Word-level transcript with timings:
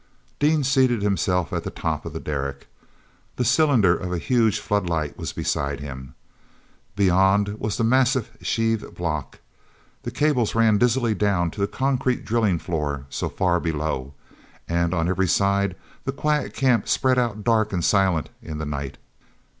Dean 0.39 0.63
seated 0.63 1.03
himself 1.03 1.53
at 1.53 1.63
the 1.63 1.69
top 1.69 2.07
of 2.07 2.13
the 2.13 2.19
derrick. 2.19 2.67
The 3.35 3.45
cylinder 3.45 3.95
of 3.95 4.11
a 4.11 4.17
huge 4.17 4.59
floodlight 4.59 5.15
was 5.15 5.31
beside 5.31 5.79
him. 5.79 6.15
Beyond 6.95 7.59
was 7.59 7.77
the 7.77 7.83
massive 7.83 8.31
sheave 8.41 8.95
block; 8.95 9.37
the 10.01 10.09
cables 10.09 10.55
ran 10.55 10.79
dizzily 10.79 11.13
down 11.13 11.51
to 11.51 11.61
the 11.61 11.67
concrete 11.67 12.25
drilling 12.25 12.57
floor 12.57 13.05
so 13.11 13.29
far 13.29 13.59
below. 13.59 14.15
And 14.67 14.95
on 14.95 15.07
every 15.07 15.27
side 15.27 15.75
the 16.05 16.11
quiet 16.11 16.55
camp 16.55 16.87
spread 16.87 17.19
out 17.19 17.43
dark 17.43 17.71
and 17.71 17.85
silent 17.85 18.31
in 18.41 18.57
the 18.57 18.65
night. 18.65 18.97